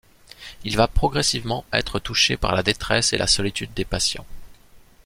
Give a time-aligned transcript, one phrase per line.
[0.63, 4.25] Il va progressivement être touché par la détresse et la solitude des patients.